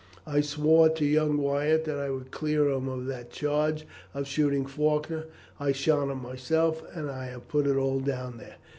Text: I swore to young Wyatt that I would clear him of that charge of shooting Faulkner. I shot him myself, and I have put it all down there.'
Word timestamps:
I 0.25 0.41
swore 0.41 0.89
to 0.89 1.05
young 1.05 1.37
Wyatt 1.37 1.85
that 1.85 1.99
I 1.99 2.09
would 2.09 2.31
clear 2.31 2.69
him 2.71 2.89
of 2.89 3.05
that 3.05 3.29
charge 3.29 3.85
of 4.15 4.25
shooting 4.25 4.65
Faulkner. 4.65 5.25
I 5.59 5.73
shot 5.73 6.09
him 6.09 6.23
myself, 6.23 6.81
and 6.93 7.07
I 7.11 7.25
have 7.27 7.47
put 7.47 7.67
it 7.67 7.75
all 7.77 7.99
down 7.99 8.39
there.' 8.39 8.55